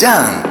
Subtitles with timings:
[0.00, 0.49] 像。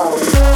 [0.00, 0.49] Tchau.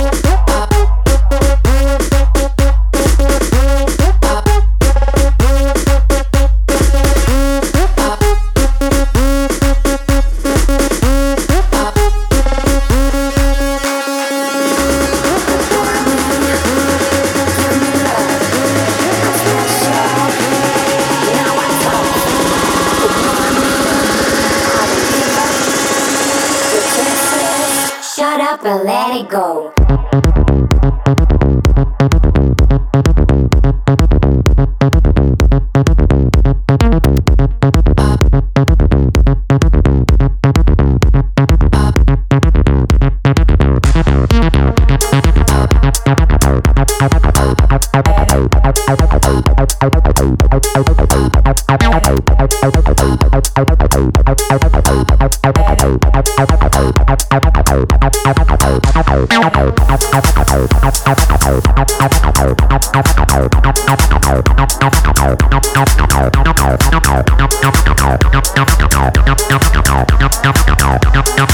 [71.01, 71.54] Dump, dump, dump.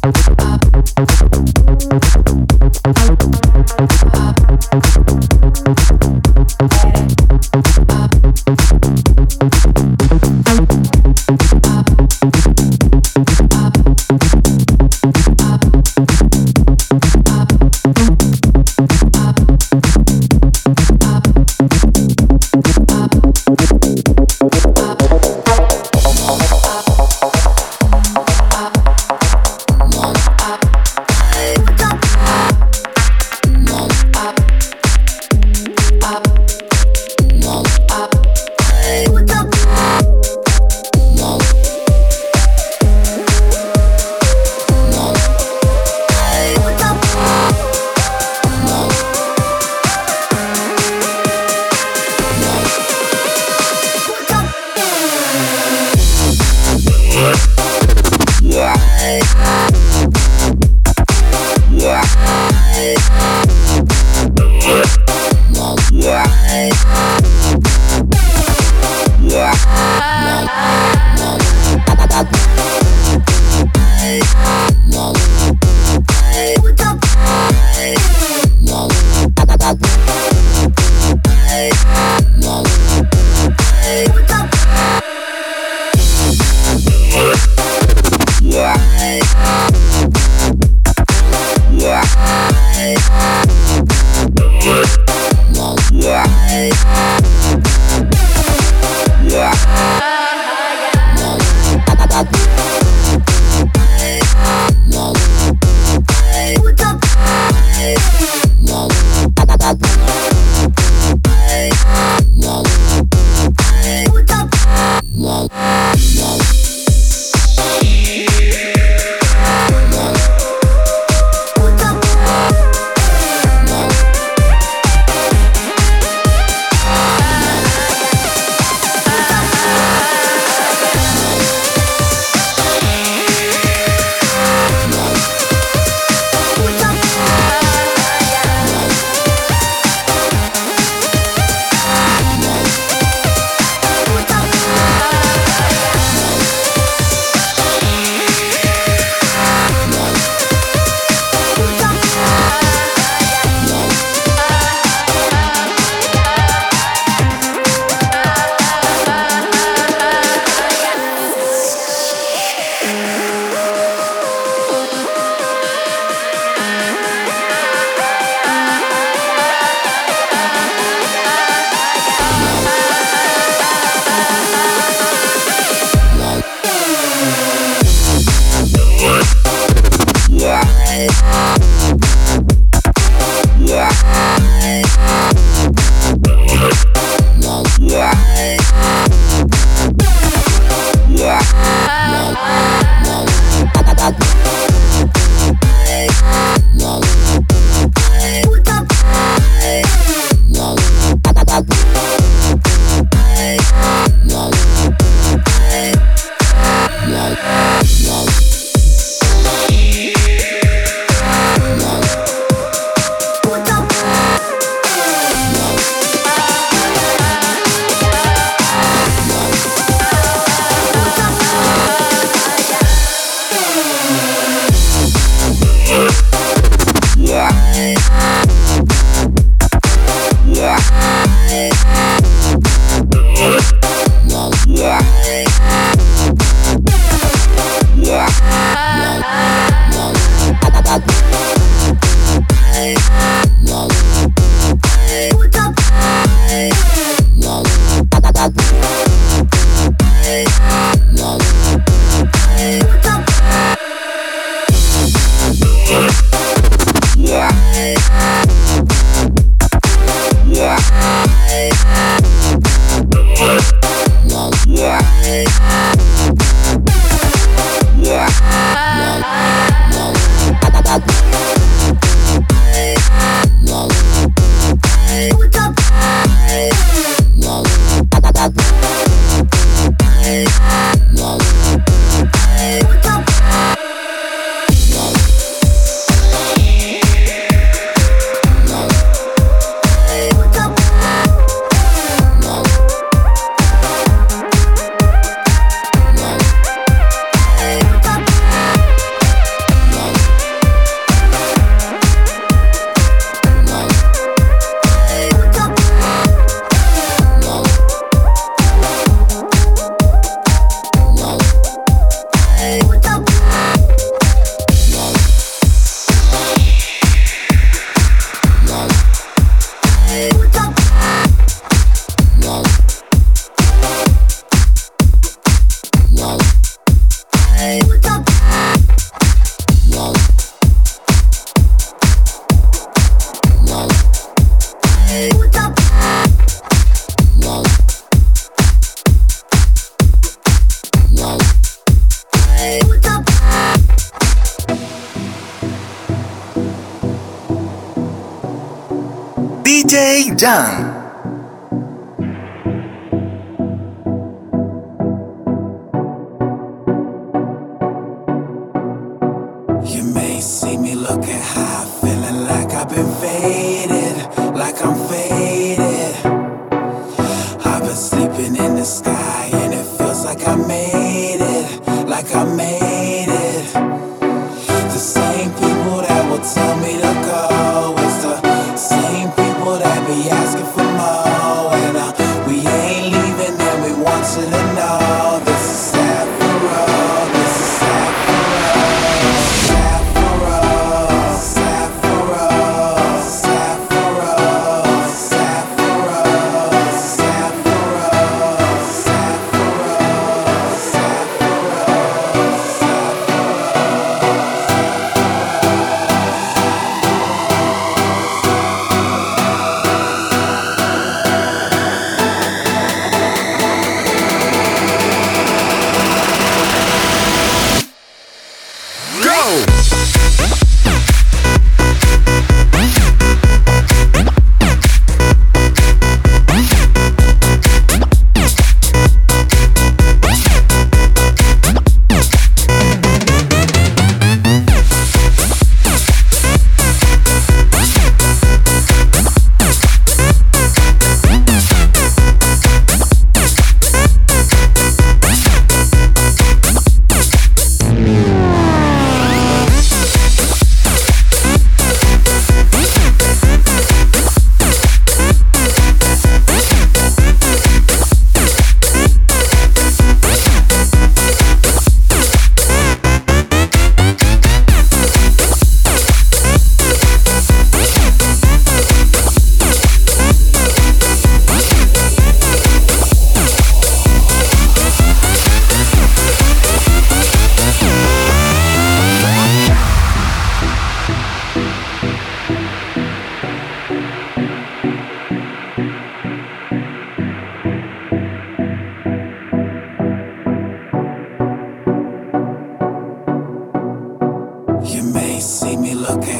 [0.00, 0.36] Bye.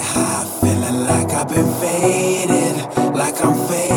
[0.00, 3.89] High, feeling like I've been faded, like I'm faded.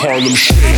[0.00, 0.77] Harlem Shake.